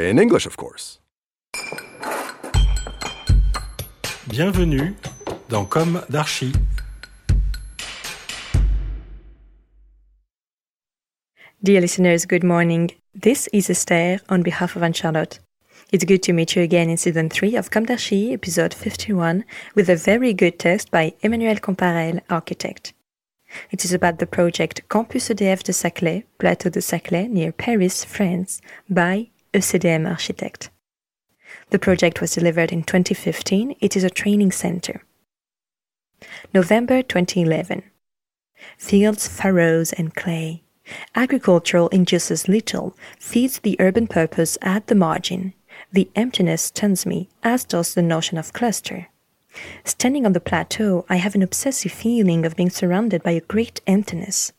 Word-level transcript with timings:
In 0.00 0.18
English, 0.18 0.46
of 0.46 0.56
course. 0.56 0.98
Bienvenue 4.28 4.94
dans 5.50 5.66
Com 5.66 6.00
d'Archi. 6.08 6.52
Dear 11.62 11.82
listeners, 11.82 12.24
good 12.24 12.42
morning. 12.42 12.92
This 13.14 13.48
is 13.52 13.68
Esther 13.68 14.20
on 14.30 14.42
behalf 14.42 14.74
of 14.74 14.82
Anne 14.82 14.94
Charlotte. 14.94 15.38
It's 15.92 16.04
good 16.04 16.22
to 16.22 16.32
meet 16.32 16.56
you 16.56 16.62
again 16.62 16.88
in 16.88 16.96
season 16.96 17.28
3 17.28 17.56
of 17.56 17.70
Com 17.70 17.84
d'Archi, 17.84 18.32
episode 18.32 18.72
51, 18.72 19.44
with 19.74 19.90
a 19.90 19.96
very 19.96 20.32
good 20.32 20.58
text 20.58 20.90
by 20.90 21.12
Emmanuel 21.20 21.56
Combarel, 21.56 22.22
architect. 22.30 22.94
It 23.70 23.84
is 23.84 23.92
about 23.92 24.18
the 24.18 24.26
project 24.26 24.88
Campus 24.88 25.28
EDF 25.28 25.62
de 25.62 25.74
Saclay, 25.74 26.24
Plateau 26.38 26.70
de 26.70 26.80
Saclay, 26.80 27.28
near 27.28 27.52
Paris, 27.52 28.02
France, 28.02 28.62
by 28.88 29.28
ECDM 29.52 30.08
Architect. 30.08 30.70
The 31.70 31.78
project 31.80 32.20
was 32.20 32.34
delivered 32.34 32.70
in 32.70 32.84
2015. 32.84 33.74
It 33.80 33.96
is 33.96 34.04
a 34.04 34.10
training 34.10 34.52
center. 34.52 35.02
November 36.54 37.02
2011. 37.02 37.82
Fields, 38.78 39.26
furrows, 39.26 39.92
and 39.94 40.14
clay. 40.14 40.62
Agricultural 41.16 41.88
induces 41.88 42.46
little, 42.46 42.96
feeds 43.18 43.58
the 43.58 43.76
urban 43.80 44.06
purpose 44.06 44.56
at 44.62 44.86
the 44.86 44.94
margin. 44.94 45.52
The 45.90 46.08
emptiness 46.14 46.62
stuns 46.62 47.04
me, 47.04 47.28
as 47.42 47.64
does 47.64 47.94
the 47.94 48.02
notion 48.02 48.38
of 48.38 48.52
cluster. 48.52 49.08
Standing 49.82 50.26
on 50.26 50.32
the 50.32 50.40
plateau, 50.40 51.04
I 51.08 51.16
have 51.16 51.34
an 51.34 51.42
obsessive 51.42 51.90
feeling 51.90 52.46
of 52.46 52.54
being 52.54 52.70
surrounded 52.70 53.24
by 53.24 53.32
a 53.32 53.40
great 53.40 53.80
emptiness. 53.88 54.52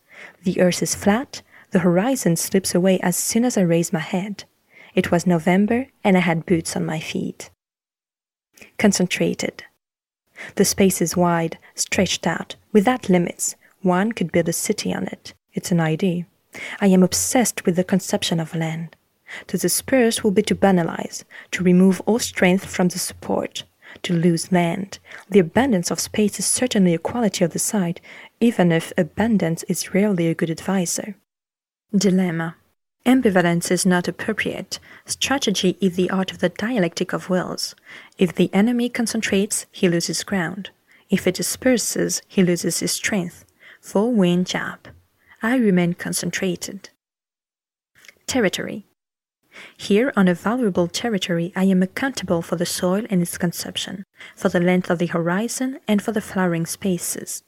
The 0.43 0.59
earth 0.59 0.83
is 0.83 0.95
flat, 0.95 1.43
the 1.69 1.79
horizon 1.79 2.35
slips 2.35 2.75
away 2.75 2.99
as 2.99 3.15
soon 3.15 3.45
as 3.45 3.57
I 3.57 3.61
raise 3.61 3.93
my 3.93 3.99
head. 3.99 4.43
It 4.93 5.11
was 5.11 5.25
November, 5.25 5.87
and 6.03 6.17
I 6.17 6.21
had 6.21 6.45
boots 6.45 6.75
on 6.75 6.85
my 6.85 6.99
feet. 6.99 7.49
Concentrated. 8.77 9.63
The 10.55 10.65
space 10.65 11.01
is 11.01 11.15
wide, 11.15 11.57
stretched 11.75 12.27
out, 12.27 12.55
without 12.71 13.09
limits. 13.09 13.55
One 13.81 14.11
could 14.11 14.31
build 14.31 14.49
a 14.49 14.53
city 14.53 14.93
on 14.93 15.07
it. 15.07 15.33
It's 15.53 15.71
an 15.71 15.79
idea. 15.79 16.25
I 16.79 16.87
am 16.87 17.03
obsessed 17.03 17.65
with 17.65 17.75
the 17.75 17.83
conception 17.83 18.39
of 18.39 18.55
land. 18.55 18.95
To 19.47 19.57
disperse 19.57 20.23
will 20.23 20.31
be 20.31 20.41
to 20.43 20.55
banalize, 20.55 21.23
to 21.51 21.63
remove 21.63 22.01
all 22.01 22.19
strength 22.19 22.65
from 22.65 22.89
the 22.89 22.99
support, 22.99 23.63
to 24.03 24.13
lose 24.13 24.51
land. 24.51 24.99
The 25.29 25.39
abundance 25.39 25.89
of 25.89 25.99
space 25.99 26.39
is 26.39 26.45
certainly 26.45 26.93
a 26.93 26.99
quality 26.99 27.45
of 27.45 27.53
the 27.53 27.59
site, 27.59 28.01
even 28.39 28.71
if 28.71 28.91
abundance 28.97 29.63
is 29.63 29.93
rarely 29.93 30.27
a 30.27 30.35
good 30.35 30.49
advisor. 30.49 31.15
Dilemma. 31.95 32.55
Ambivalence 33.05 33.71
is 33.71 33.85
not 33.85 34.07
appropriate. 34.07 34.79
Strategy 35.05 35.75
is 35.81 35.95
the 35.95 36.09
art 36.11 36.31
of 36.31 36.39
the 36.39 36.49
dialectic 36.49 37.13
of 37.13 37.29
wills. 37.29 37.75
If 38.17 38.35
the 38.35 38.53
enemy 38.53 38.89
concentrates, 38.89 39.65
he 39.71 39.89
loses 39.89 40.23
ground. 40.23 40.69
If 41.09 41.25
it 41.25 41.35
disperses, 41.35 42.21
he 42.27 42.43
loses 42.43 42.79
his 42.79 42.91
strength. 42.91 43.43
Full 43.81 44.13
wind 44.13 44.45
jab. 44.45 44.87
I 45.41 45.55
remain 45.55 45.95
concentrated. 45.95 46.89
Territory. 48.27 48.85
Here, 49.75 50.13
on 50.15 50.27
a 50.27 50.35
valuable 50.35 50.87
territory, 50.87 51.51
I 51.55 51.65
am 51.65 51.81
accountable 51.83 52.41
for 52.41 52.55
the 52.55 52.65
soil 52.65 53.05
and 53.09 53.21
its 53.21 53.37
consumption, 53.37 54.05
for 54.35 54.49
the 54.49 54.59
length 54.59 54.89
of 54.89 54.99
the 54.99 55.07
horizon, 55.07 55.79
and 55.87 56.01
for 56.01 56.11
the 56.11 56.21
flowering 56.21 56.65
spaces. 56.65 57.43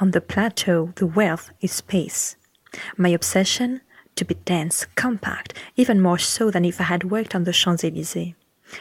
On 0.00 0.10
the 0.10 0.20
plateau, 0.20 0.92
the 0.96 1.06
wealth 1.06 1.50
is 1.60 1.72
space. 1.72 2.36
My 2.96 3.10
obsession? 3.10 3.80
To 4.18 4.24
be 4.24 4.34
dense, 4.34 4.84
compact, 4.96 5.54
even 5.76 6.00
more 6.00 6.18
so 6.18 6.50
than 6.50 6.64
if 6.64 6.80
I 6.80 6.84
had 6.84 7.04
worked 7.04 7.36
on 7.36 7.44
the 7.44 7.52
Champs 7.52 7.84
Elysees. 7.84 8.34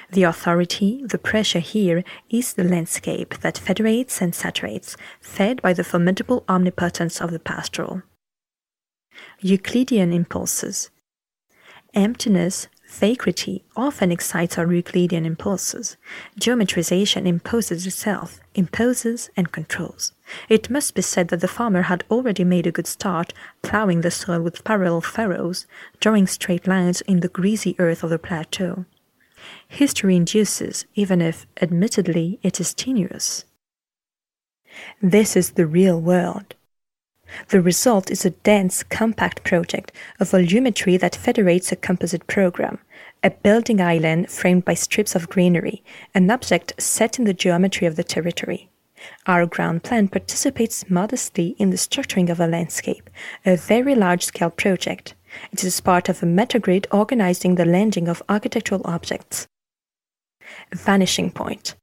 The 0.10 0.24
authority, 0.24 1.04
the 1.06 1.20
pressure 1.20 1.60
here 1.60 2.04
is 2.28 2.56
the 2.56 2.64
landscape 2.64 3.38
that 3.42 3.60
federates 3.60 4.20
and 4.20 4.34
saturates, 4.34 4.98
fed 5.22 5.62
by 5.62 5.74
the 5.74 5.84
formidable 5.84 6.44
omnipotence 6.50 7.22
of 7.22 7.30
the 7.30 7.38
pastoral. 7.38 8.02
Euclidean 9.40 10.12
impulses. 10.12 10.90
Emptiness, 11.94 12.68
vacuity 12.88 13.64
often 13.76 14.12
excites 14.12 14.58
our 14.58 14.72
Euclidean 14.72 15.26
impulses. 15.26 15.98
Geometrization 16.40 17.26
imposes 17.28 17.86
itself, 17.86 18.40
imposes 18.56 19.30
and 19.38 19.52
controls. 19.52 20.14
It 20.50 20.70
must 20.70 20.96
be 20.96 21.02
said 21.02 21.28
that 21.30 21.42
the 21.42 21.48
farmer 21.48 21.84
had 21.84 22.04
already 22.10 22.44
made 22.44 22.68
a 22.68 22.72
good 22.72 22.88
start, 22.88 23.34
ploughing 23.62 24.02
the 24.02 24.12
soil 24.12 24.42
with 24.42 24.64
parallel 24.64 25.02
furrows, 25.02 25.68
drawing 26.00 26.28
straight 26.28 26.68
lines 26.68 27.02
in 27.02 27.20
the 27.20 27.28
greasy 27.28 27.76
earth 27.80 28.04
of 28.04 28.10
the 28.10 28.20
plateau. 28.20 28.86
History 29.68 30.16
induces, 30.16 30.86
even 30.96 31.22
if, 31.22 31.46
admittedly, 31.62 32.40
it 32.42 32.60
is 32.60 32.74
tenuous. 32.74 33.46
This 35.02 35.36
is 35.36 35.52
the 35.52 35.66
real 35.66 36.00
world. 36.00 36.56
The 37.50 37.62
result 37.62 38.12
is 38.12 38.26
a 38.26 38.32
dense, 38.32 38.84
compact 38.84 39.44
project, 39.44 39.92
a 40.20 40.26
volumetry 40.26 41.00
that 41.00 41.16
federates 41.16 41.72
a 41.72 41.76
composite 41.76 42.28
program, 42.28 42.80
a 43.24 43.32
building 43.32 43.82
island 43.82 44.30
framed 44.30 44.66
by 44.66 44.74
strips 44.74 45.16
of 45.16 45.30
greenery, 45.30 45.84
an 46.14 46.30
object 46.30 46.74
set 46.82 47.20
in 47.20 47.26
the 47.26 47.34
geometry 47.34 47.88
of 47.88 47.96
the 47.96 48.04
territory. 48.04 48.70
Our 49.26 49.46
ground 49.46 49.84
plan 49.84 50.08
participates 50.08 50.90
modestly 50.90 51.56
in 51.60 51.70
the 51.70 51.78
structuring 51.78 52.30
of 52.30 52.40
a 52.40 52.48
landscape, 52.48 53.10
a 53.46 53.56
very 53.56 53.96
large 53.96 54.24
scale 54.24 54.50
project. 54.50 55.14
It 55.52 55.64
is 55.64 55.82
part 55.82 56.10
of 56.10 56.24
a 56.24 56.26
metagrid 56.26 56.88
organizing 56.92 57.56
the 57.56 57.66
landing 57.66 58.08
of 58.08 58.24
architectural 58.28 58.82
objects. 58.86 59.48
Vanishing 60.74 61.32
point. 61.32 61.76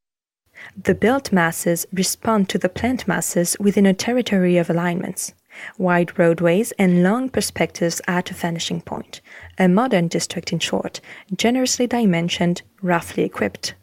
The 0.77 0.95
built 0.95 1.33
masses 1.33 1.87
respond 1.93 2.49
to 2.49 2.59
the 2.59 2.69
plant 2.69 3.07
masses 3.07 3.57
within 3.61 3.87
a 3.87 3.95
territory 3.95 4.57
of 4.57 4.69
alignments. 4.69 5.33
Wide 5.79 6.19
roadways 6.19 6.73
and 6.73 7.05
long 7.05 7.29
perspectives 7.29 8.01
at 8.09 8.33
a 8.33 8.35
vanishing 8.35 8.81
point. 8.81 9.21
A 9.57 9.69
modern 9.69 10.09
district, 10.09 10.53
in 10.53 10.59
short, 10.59 11.01
generously 11.34 11.87
dimensioned, 11.87 12.63
roughly 12.83 13.23
equipped. 13.23 13.75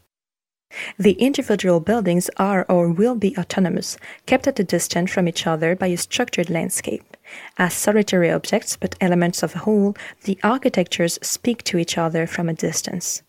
The 0.97 1.13
individual 1.13 1.79
buildings 1.79 2.29
are 2.37 2.65
or 2.67 2.89
will 2.89 3.15
be 3.15 3.37
autonomous, 3.37 3.97
kept 4.25 4.47
at 4.47 4.59
a 4.59 4.63
distance 4.63 5.11
from 5.11 5.27
each 5.27 5.47
other 5.47 5.75
by 5.75 5.87
a 5.87 5.97
structured 5.97 6.49
landscape. 6.49 7.17
As 7.57 7.73
solitary 7.73 8.29
objects, 8.31 8.75
but 8.75 8.95
elements 8.99 9.43
of 9.43 9.55
a 9.55 9.59
whole, 9.59 9.95
the 10.23 10.37
architectures 10.43 11.19
speak 11.21 11.63
to 11.63 11.77
each 11.77 11.97
other 11.97 12.27
from 12.27 12.49
a 12.49 12.53
distance. 12.53 13.23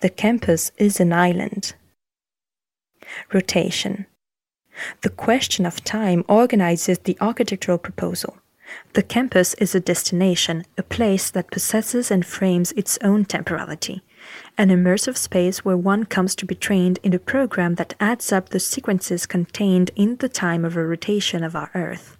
The 0.00 0.10
campus 0.10 0.72
is 0.78 1.00
an 1.00 1.12
island. 1.12 1.74
Rotation. 3.32 4.06
The 5.02 5.10
question 5.10 5.66
of 5.66 5.84
time 5.84 6.24
organizes 6.28 6.98
the 7.00 7.16
architectural 7.20 7.78
proposal. 7.78 8.38
The 8.94 9.02
campus 9.02 9.52
is 9.54 9.74
a 9.74 9.80
destination, 9.80 10.64
a 10.78 10.82
place 10.82 11.30
that 11.30 11.50
possesses 11.50 12.10
and 12.10 12.24
frames 12.24 12.72
its 12.72 12.98
own 13.02 13.26
temporality, 13.26 14.02
an 14.56 14.70
immersive 14.70 15.16
space 15.16 15.64
where 15.64 15.76
one 15.76 16.04
comes 16.04 16.34
to 16.36 16.46
be 16.46 16.54
trained 16.54 16.98
in 17.02 17.12
a 17.12 17.18
program 17.18 17.74
that 17.74 17.94
adds 18.00 18.32
up 18.32 18.48
the 18.48 18.60
sequences 18.60 19.26
contained 19.26 19.90
in 19.94 20.16
the 20.16 20.28
time 20.28 20.64
of 20.64 20.76
a 20.76 20.86
rotation 20.86 21.44
of 21.44 21.54
our 21.54 21.70
Earth. 21.74 22.16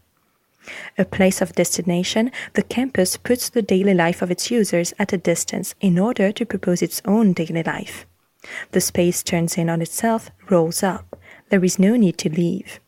A 0.99 1.05
place 1.05 1.41
of 1.41 1.55
destination, 1.55 2.31
the 2.53 2.63
campus 2.63 3.17
puts 3.17 3.49
the 3.49 3.63
daily 3.63 3.95
life 3.95 4.23
of 4.23 4.31
its 4.31 4.51
users 4.51 4.93
at 4.99 5.13
a 5.13 5.19
distance 5.19 5.75
in 5.81 5.99
order 5.99 6.31
to 6.33 6.47
propose 6.47 6.83
its 6.83 7.03
own 7.05 7.33
daily 7.33 7.63
life. 7.63 8.07
The 8.73 8.81
space 8.81 9.23
turns 9.23 9.57
in 9.57 9.69
on 9.69 9.83
itself, 9.83 10.31
rolls 10.51 10.83
up. 10.83 11.19
There 11.51 11.65
is 11.65 11.79
no 11.79 11.97
need 11.97 12.19
to 12.19 12.31
leave. 12.31 12.81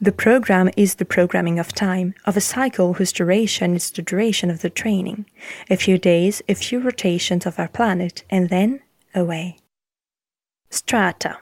The 0.00 0.12
program 0.12 0.70
is 0.76 0.96
the 0.96 1.04
programming 1.04 1.58
of 1.58 1.72
time, 1.72 2.14
of 2.26 2.36
a 2.36 2.40
cycle 2.40 2.94
whose 2.94 3.12
duration 3.12 3.74
is 3.74 3.90
the 3.90 4.02
duration 4.02 4.50
of 4.50 4.62
the 4.62 4.70
training. 4.70 5.26
A 5.70 5.76
few 5.76 5.96
days, 5.96 6.42
a 6.48 6.54
few 6.54 6.80
rotations 6.80 7.46
of 7.46 7.58
our 7.58 7.68
planet, 7.68 8.24
and 8.30 8.48
then 8.48 8.80
away. 9.14 9.58
Strata. 10.70 11.38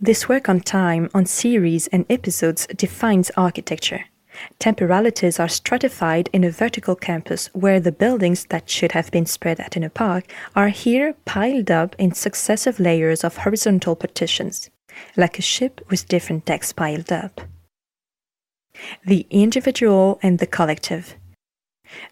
This 0.00 0.28
work 0.28 0.48
on 0.48 0.60
time, 0.60 1.10
on 1.14 1.26
series 1.26 1.86
and 1.88 2.04
episodes 2.10 2.66
defines 2.68 3.30
architecture. 3.36 4.04
Temporalities 4.58 5.38
are 5.40 5.48
stratified 5.48 6.28
in 6.32 6.44
a 6.44 6.50
vertical 6.50 6.96
campus 6.96 7.48
where 7.52 7.80
the 7.80 7.92
buildings 7.92 8.46
that 8.46 8.68
should 8.68 8.92
have 8.92 9.10
been 9.10 9.26
spread 9.26 9.60
out 9.60 9.76
in 9.76 9.84
a 9.84 9.90
park 9.90 10.24
are 10.54 10.68
here 10.68 11.14
piled 11.24 11.70
up 11.70 11.94
in 11.98 12.12
successive 12.12 12.80
layers 12.80 13.24
of 13.24 13.38
horizontal 13.38 13.96
partitions, 13.96 14.70
like 15.16 15.38
a 15.38 15.42
ship 15.42 15.80
with 15.88 16.08
different 16.08 16.44
decks 16.44 16.72
piled 16.72 17.12
up. 17.12 17.40
The 19.04 19.26
individual 19.30 20.18
and 20.22 20.38
the 20.38 20.46
collective. 20.46 21.16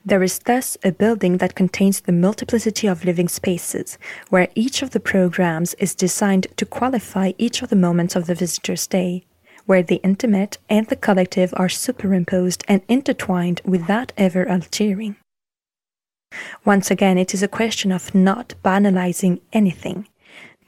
There 0.05 0.23
is 0.23 0.39
thus 0.39 0.77
a 0.85 0.93
building 0.93 1.39
that 1.39 1.57
contains 1.57 2.01
the 2.01 2.13
multiplicity 2.13 2.87
of 2.87 3.05
living 3.05 3.29
spaces, 3.29 3.99
where 4.31 4.49
each 4.55 4.83
of 4.83 4.91
the 4.91 5.01
programs 5.01 5.75
is 5.75 5.95
designed 5.95 6.47
to 6.57 6.65
qualify 6.65 7.33
each 7.39 7.61
of 7.61 7.71
the 7.71 7.77
moments 7.77 8.15
of 8.17 8.27
the 8.27 8.35
visitor's 8.35 8.87
day, 8.87 9.25
where 9.67 9.83
the 9.83 10.01
intimate 10.05 10.59
and 10.69 10.87
the 10.89 10.97
collective 10.97 11.53
are 11.57 11.69
superimposed 11.69 12.65
and 12.69 12.83
intertwined 12.89 13.61
without 13.65 14.13
ever 14.17 14.49
altering. 14.49 15.17
Once 16.65 16.91
again, 16.91 17.19
it 17.19 17.33
is 17.33 17.43
a 17.43 17.49
question 17.49 17.93
of 17.93 18.15
not 18.15 18.55
banalizing 18.65 19.41
anything, 19.53 20.07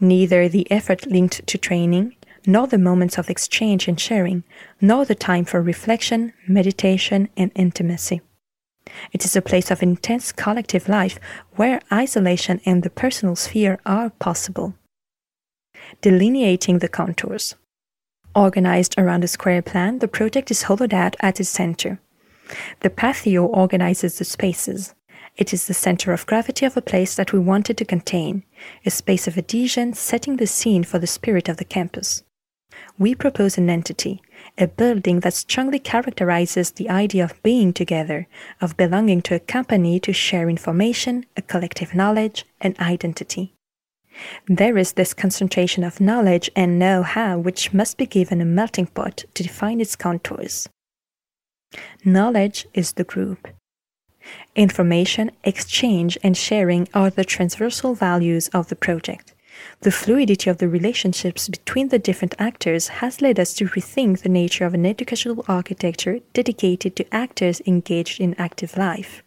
neither 0.00 0.48
the 0.48 0.70
effort 0.70 1.06
linked 1.06 1.46
to 1.46 1.58
training, 1.58 2.14
nor 2.46 2.66
the 2.66 2.78
moments 2.78 3.18
of 3.18 3.28
exchange 3.28 3.88
and 3.88 3.98
sharing, 4.00 4.44
nor 4.80 5.04
the 5.04 5.14
time 5.14 5.44
for 5.44 5.60
reflection, 5.60 6.32
meditation, 6.46 7.28
and 7.36 7.50
intimacy. 7.54 8.20
It 9.12 9.24
is 9.24 9.34
a 9.34 9.42
place 9.42 9.70
of 9.72 9.82
intense 9.82 10.30
collective 10.30 10.88
life 10.88 11.18
where 11.56 11.80
isolation 11.92 12.60
and 12.64 12.84
the 12.84 12.90
personal 12.90 13.34
sphere 13.34 13.80
are 13.84 14.10
possible. 14.10 14.74
Delineating 16.00 16.78
the 16.78 16.88
contours. 16.88 17.56
Organized 18.36 18.94
around 18.98 19.24
a 19.24 19.28
square 19.28 19.62
plan, 19.62 20.00
the 20.00 20.08
project 20.08 20.50
is 20.50 20.64
hollowed 20.64 20.92
out 20.92 21.16
at 21.20 21.40
its 21.40 21.48
center. 21.48 21.98
The 22.80 22.90
patio 22.90 23.46
organizes 23.46 24.18
the 24.18 24.26
spaces. 24.26 24.94
It 25.38 25.54
is 25.54 25.66
the 25.66 25.72
center 25.72 26.12
of 26.12 26.26
gravity 26.26 26.66
of 26.66 26.76
a 26.76 26.82
place 26.82 27.14
that 27.14 27.32
we 27.32 27.38
wanted 27.38 27.78
to 27.78 27.86
contain, 27.86 28.44
a 28.84 28.90
space 28.90 29.26
of 29.26 29.38
adhesion 29.38 29.94
setting 29.94 30.36
the 30.36 30.46
scene 30.46 30.84
for 30.84 30.98
the 30.98 31.06
spirit 31.06 31.48
of 31.48 31.56
the 31.56 31.64
campus. 31.64 32.24
We 32.98 33.14
propose 33.14 33.56
an 33.56 33.70
entity, 33.70 34.20
a 34.58 34.66
building 34.66 35.20
that 35.20 35.32
strongly 35.32 35.78
characterizes 35.78 36.72
the 36.72 36.90
idea 36.90 37.24
of 37.24 37.42
being 37.42 37.72
together, 37.72 38.28
of 38.60 38.76
belonging 38.76 39.22
to 39.22 39.34
a 39.34 39.40
company 39.40 39.98
to 40.00 40.12
share 40.12 40.50
information, 40.50 41.24
a 41.38 41.42
collective 41.42 41.94
knowledge, 41.94 42.44
and 42.60 42.78
identity. 42.78 43.55
There 44.46 44.78
is 44.78 44.92
this 44.92 45.14
concentration 45.14 45.84
of 45.84 46.00
knowledge 46.00 46.50
and 46.56 46.78
know 46.78 47.02
how 47.02 47.38
which 47.38 47.72
must 47.72 47.96
be 47.98 48.06
given 48.06 48.40
a 48.40 48.44
melting 48.44 48.86
pot 48.86 49.24
to 49.34 49.42
define 49.42 49.80
its 49.80 49.96
contours. 49.96 50.68
Knowledge 52.04 52.66
is 52.74 52.92
the 52.92 53.04
group. 53.04 53.48
Information, 54.54 55.30
exchange, 55.44 56.18
and 56.22 56.36
sharing 56.36 56.88
are 56.94 57.10
the 57.10 57.24
transversal 57.24 57.94
values 57.94 58.48
of 58.48 58.68
the 58.68 58.76
project. 58.76 59.34
The 59.80 59.90
fluidity 59.90 60.50
of 60.50 60.58
the 60.58 60.68
relationships 60.68 61.48
between 61.48 61.88
the 61.88 61.98
different 61.98 62.34
actors 62.38 62.88
has 62.88 63.22
led 63.22 63.38
us 63.38 63.54
to 63.54 63.68
rethink 63.68 64.20
the 64.20 64.28
nature 64.28 64.66
of 64.66 64.74
an 64.74 64.84
educational 64.84 65.44
architecture 65.48 66.20
dedicated 66.32 66.96
to 66.96 67.14
actors 67.14 67.62
engaged 67.66 68.20
in 68.20 68.34
active 68.34 68.76
life. 68.76 69.22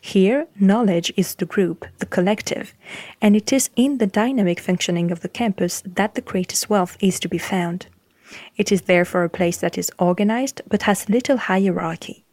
Here, 0.00 0.46
knowledge 0.60 1.12
is 1.16 1.34
the 1.34 1.46
group, 1.46 1.86
the 1.98 2.06
collective, 2.06 2.72
and 3.20 3.34
it 3.34 3.52
is 3.52 3.70
in 3.74 3.98
the 3.98 4.06
dynamic 4.06 4.60
functioning 4.60 5.10
of 5.10 5.20
the 5.20 5.28
campus 5.28 5.82
that 5.84 6.14
the 6.14 6.20
greatest 6.20 6.70
wealth 6.70 6.96
is 7.00 7.18
to 7.20 7.28
be 7.28 7.38
found. 7.38 7.86
It 8.56 8.70
is 8.70 8.82
therefore 8.82 9.24
a 9.24 9.30
place 9.30 9.58
that 9.58 9.78
is 9.78 9.90
organized 9.98 10.62
but 10.68 10.82
has 10.82 11.08
little 11.08 11.36
hierarchy, 11.36 12.24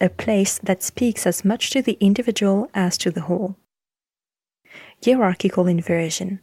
a 0.00 0.08
place 0.08 0.58
that 0.62 0.82
speaks 0.82 1.26
as 1.26 1.44
much 1.44 1.70
to 1.70 1.82
the 1.82 1.96
individual 2.00 2.70
as 2.74 2.98
to 2.98 3.10
the 3.10 3.22
whole. 3.22 3.56
Hierarchical 5.04 5.66
inversion. 5.66 6.40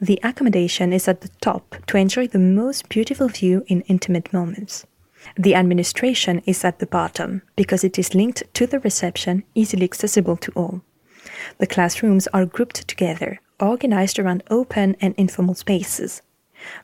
The 0.00 0.20
accommodation 0.22 0.92
is 0.92 1.08
at 1.08 1.20
the 1.20 1.30
top 1.40 1.76
to 1.86 1.96
enjoy 1.96 2.28
the 2.28 2.38
most 2.38 2.88
beautiful 2.88 3.28
view 3.28 3.64
in 3.66 3.82
intimate 3.82 4.32
moments. 4.32 4.86
The 5.36 5.54
administration 5.54 6.42
is 6.46 6.64
at 6.64 6.78
the 6.78 6.86
bottom 6.86 7.42
because 7.56 7.84
it 7.84 7.98
is 7.98 8.14
linked 8.14 8.42
to 8.54 8.66
the 8.66 8.80
reception, 8.80 9.44
easily 9.54 9.84
accessible 9.84 10.36
to 10.38 10.52
all. 10.54 10.82
The 11.58 11.66
classrooms 11.66 12.26
are 12.28 12.46
grouped 12.46 12.86
together, 12.86 13.40
organized 13.60 14.18
around 14.18 14.42
open 14.50 14.96
and 15.00 15.14
informal 15.16 15.54
spaces. 15.54 16.22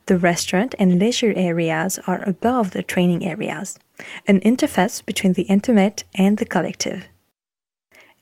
The 0.07 0.19
restaurant 0.19 0.75
and 0.79 0.99
leisure 0.99 1.33
areas 1.35 1.99
are 2.07 2.23
above 2.29 2.73
the 2.73 2.83
training 2.83 3.25
areas, 3.25 3.79
an 4.27 4.41
interface 4.41 5.05
between 5.05 5.35
the 5.35 5.43
intimate 5.43 6.05
and 6.15 6.39
the 6.39 6.45
collective. 6.45 7.09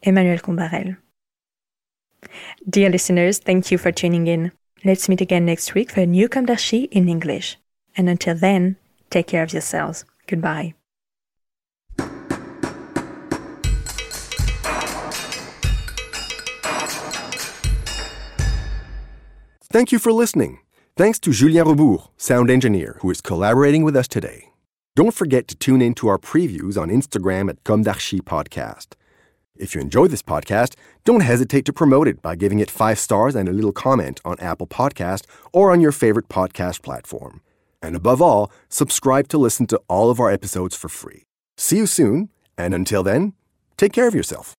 Emmanuel 0.03 0.39
Combarel. 0.39 0.97
Dear 2.69 2.91
listeners, 2.91 3.39
thank 3.39 3.71
you 3.71 3.79
for 3.79 3.93
tuning 3.93 4.27
in. 4.27 4.53
Let's 4.85 5.09
meet 5.09 5.21
again 5.21 5.47
next 5.47 5.75
week 5.75 5.91
for 5.91 6.01
a 6.01 6.07
new 6.07 6.29
d'Archi 6.29 6.85
in 6.85 7.09
English. 7.09 7.57
And 7.97 8.09
until 8.09 8.37
then, 8.37 8.77
take 9.11 9.27
care 9.27 9.43
of 9.43 9.53
yourselves. 9.53 10.05
Goodbye. 10.27 10.75
Thank 19.71 19.93
you 19.93 19.99
for 19.99 20.13
listening. 20.13 20.61
Thanks 20.97 21.19
to 21.21 21.31
Julien 21.31 21.67
Rebours, 21.67 22.09
sound 22.17 22.51
engineer, 22.51 22.97
who 23.03 23.11
is 23.11 23.21
collaborating 23.21 23.85
with 23.85 23.95
us 23.95 24.09
today. 24.09 24.49
Don't 24.97 25.15
forget 25.15 25.47
to 25.49 25.55
tune 25.55 25.83
in 25.83 25.95
to 25.97 26.09
our 26.09 26.19
previews 26.19 26.81
on 26.81 26.89
Instagram 26.89 27.51
at 27.51 27.63
Com 27.65 27.83
d'Archi 27.83 28.21
Podcast. 28.21 28.95
If 29.55 29.75
you 29.75 29.81
enjoy 29.81 30.09
this 30.09 30.23
podcast, 30.23 30.75
don't 31.05 31.21
hesitate 31.21 31.65
to 31.67 31.73
promote 31.73 32.09
it 32.09 32.23
by 32.23 32.35
giving 32.35 32.61
it 32.61 32.71
five 32.71 32.99
stars 32.99 33.35
and 33.35 33.49
a 33.49 33.53
little 33.53 33.73
comment 33.73 34.21
on 34.25 34.41
Apple 34.41 34.67
Podcast 34.67 35.27
or 35.53 35.71
on 35.71 35.81
your 35.81 35.93
favorite 35.93 36.29
podcast 36.29 36.83
platform. 36.83 37.43
And 37.81 37.97
above 37.97 38.21
all, 38.21 38.51
subscribe 38.69 39.29
to 39.29 39.39
listen 39.39 39.67
to 39.69 39.81
all 39.89 40.11
of 40.11 40.21
our 40.21 40.31
episodes 40.31 40.77
for 40.77 40.89
free. 40.89 41.25
See 41.57 41.77
you 41.77 41.87
soon, 41.87 42.31
and 42.57 42.75
until 42.75 43.03
then, 43.03 43.35
take 43.77 43.93
care 43.93 44.09
of 44.09 44.15
yourself. 44.15 44.58